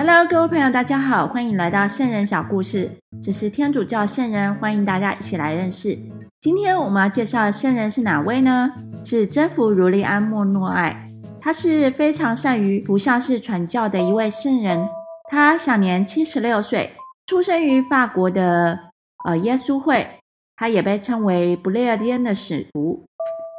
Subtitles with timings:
[0.00, 2.88] Hello，各位朋友，大家好，欢迎来到圣人小故事。
[3.20, 5.98] 这是天主教圣人，欢迎大家一起来认识。
[6.40, 8.70] 今天我们要介绍的圣人是哪位呢？
[9.02, 11.08] 是征服如利安莫诺艾。
[11.40, 14.88] 他是非常善于图像式传教的一位圣人。
[15.28, 16.92] 他享年七十六岁，
[17.26, 18.78] 出生于法国的
[19.24, 20.20] 呃耶稣会。
[20.54, 23.04] 他也被称为不列颠的使徒。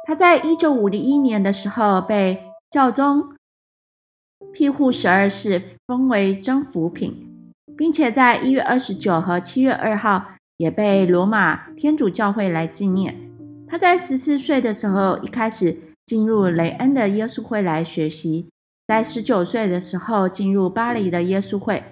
[0.06, 3.34] 他在一九五一年的时候被教宗。
[4.52, 7.28] 庇护十二世封为征服品，
[7.76, 13.16] 并且在一月二十九和七月二号也被罗马天主教会来纪念。
[13.66, 18.48] 他在十四岁的时候一开始进入雷恩的耶稣会来学习，
[18.88, 21.82] 在十九岁的时候进入巴黎的耶稣会。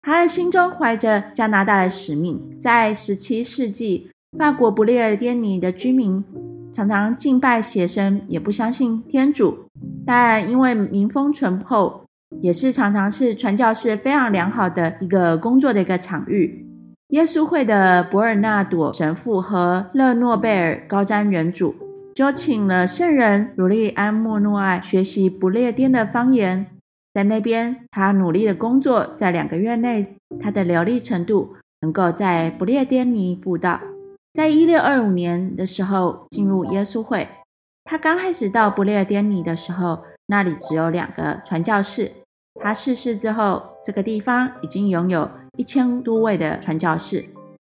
[0.00, 2.58] 他的心中怀着加拿大的使命。
[2.60, 6.24] 在十七世纪，法国不列颠尼的居民
[6.72, 9.66] 常常敬拜邪神，也不相信天主。
[10.06, 12.04] 但因为民风淳厚，
[12.40, 16.66] 也是常常是传教士非常良好的一个工作的一个场域。
[17.08, 21.74] 耶稣会的博尔纳朵神父和勒诺贝尔高瞻远瞩，
[22.14, 26.66] 就请了圣人儒利安莫诺埃学习不列颠的方言。
[27.12, 33.78] 在那边，他努力的工作，在两个月内，他的流利程度能够在不列颠尼布道。
[34.32, 37.28] 在一六二五年的时候，进入耶稣会。
[37.84, 42.10] 他刚开始到不列颠尼的时候，那里只有两个传教士。
[42.60, 47.24] 他逝世之后，这个地方已经拥有一千多位的传教士。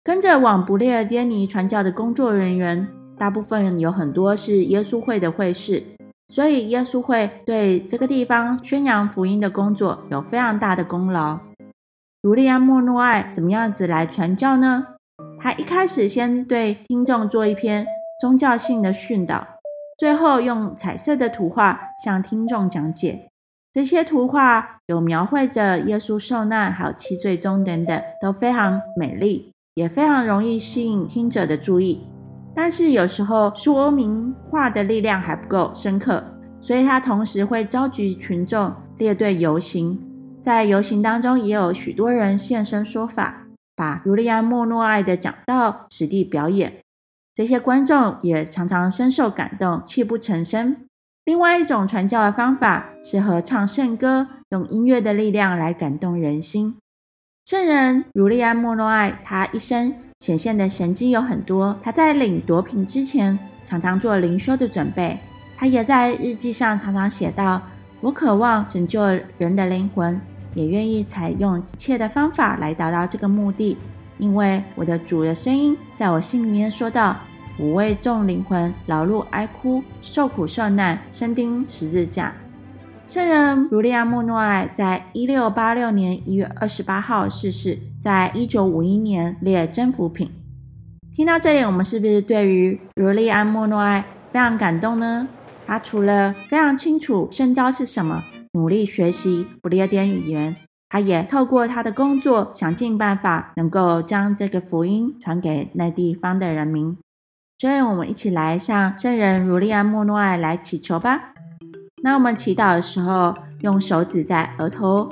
[0.03, 5.83] 跟着往不列颠尼传教的工作人员，大部分有很多是耶稣会的会士，
[6.27, 11.39] 所以耶稣会对这个地方宣扬福音的工作有非常大的功劳。
[12.21, 14.85] 儒利安莫诺埃怎么样子来传教呢？
[15.39, 17.87] 他一开始先对听众做一篇
[18.21, 19.47] 宗教性的训导。
[19.97, 23.29] 最后用彩色的图画向听众讲解，
[23.71, 32.05] 这些图画有描绘着耶稣受难，还有七罪中等等，都非常美丽，也非常容易吸引听者的注意。
[32.53, 36.23] 但是有时候说明画的力量还不够深刻，
[36.59, 40.01] 所以他同时会召集群众列队游行，
[40.41, 46.84] 在游行当中也有许多人现身说法，把儒利安莫诺爱的讲道实地表演。
[47.35, 50.77] 这些观众也常常深受感动，泣不成声。
[51.25, 56.77] 另外一种传教的方法是合唱圣歌，用音乐的力量来感动人心。
[57.45, 61.77] 圣人儒利安莫诺埃，他一生显现的神迹有很多。
[61.83, 65.19] 他在领夺品之前，常常做灵修的准备。
[65.57, 67.61] 他也在日记上常常写道
[67.99, 69.03] ：“我渴望拯救
[69.37, 70.21] 人的灵魂，
[70.53, 73.77] 也愿意采用一切的方法来达到这个目的。”
[74.17, 77.17] 因为我的主的声音在我心里面说道
[77.59, 82.33] ：“我为众灵魂劳碌哀哭，受苦受难，身钉十字架。”
[83.07, 90.31] 圣人儒利亚莫诺埃在一六八六年一月二十八号逝世，在一九五一年列征服品。
[91.13, 95.27] 听到这里，我们是不是对于儒利安莫诺埃非常感动呢？
[95.67, 98.23] 他除了非常清楚圣教是什么，
[98.53, 100.55] 努力学习不列颠语言。
[100.95, 106.97] 他也透过他的工作，想尽办法能够将这个福音传给那地方的人民。
[107.59, 111.33] 所以，我们一起来向圣人儒利安莫诺埃来祈求吧。
[112.01, 115.09] 那我们祈祷的时候，用手指在额头、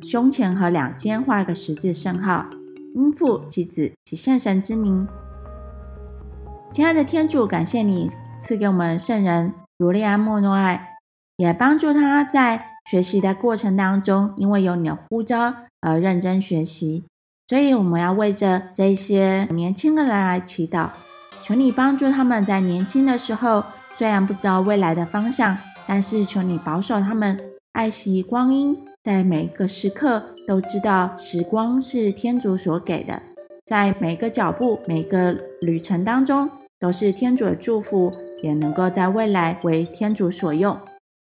[0.00, 2.46] 胸前和两肩画个十字圣号，
[2.94, 5.06] 应父及子及圣神之名。
[6.70, 10.96] 亲爱的天主，感谢你赐给我们圣人儒利安莫诺埃，
[11.36, 12.75] 也帮助他在。
[12.90, 17.04] 学习的过程当中，因为有你的呼召而认真学习，
[17.48, 20.90] 所以我们要为着这些年轻的人来祈祷，
[21.42, 23.64] 求你帮助他们在年轻的时候，
[23.94, 27.38] 虽然不知道未来的方向，但是求你保守他们，
[27.72, 33.20] 爱惜光阴，在每个时刻都知道时光是天主所给的，
[33.64, 36.48] 在每个脚步、每个旅程当中，
[36.78, 40.78] 都是天主的祝福，也能够在未来为天主所用。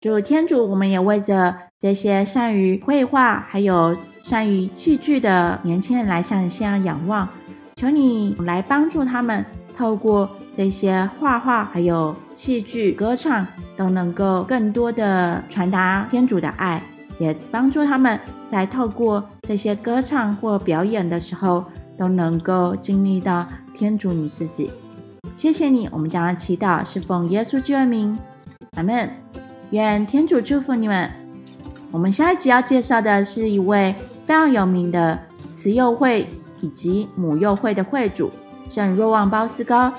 [0.07, 3.93] 主天主，我们也为着这些善于绘画还有
[4.23, 7.27] 善于戏剧的年轻人来向你向仰望，
[7.75, 9.45] 求你来帮助他们，
[9.75, 13.45] 透过这些画画还有戏剧、歌唱，
[13.75, 16.81] 都能够更多的传达天主的爱，
[17.19, 21.65] 也帮助他们在透过这些歌唱或表演的时候，
[21.97, 24.71] 都能够经历到天主你自己。
[25.35, 28.17] 谢谢你，我们将要祈祷是奉耶稣基督名，
[28.77, 29.26] 阿门。
[29.71, 31.09] 愿天主祝福你们。
[31.91, 35.19] 我们下一集要介绍的是一位非常有名的
[35.51, 36.27] 慈幼会
[36.61, 38.31] 以及母幼会的会主
[38.67, 39.93] 圣若望鲍斯高。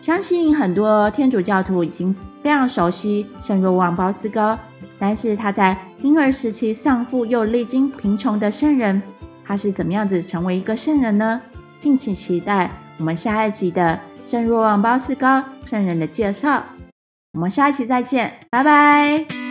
[0.00, 2.14] 相信很多天主教徒已经。
[2.42, 4.56] 非常熟悉圣若望鲍斯高，
[5.00, 9.02] 但是他在婴儿时期丧父又历经贫穷的圣人，
[9.44, 11.42] 他是怎么样子成为一个圣人呢？
[11.80, 16.62] 敬请期待我们下一集的圣若望鲍斯高圣人的介绍。
[17.36, 19.45] 我们下一期再见，拜拜。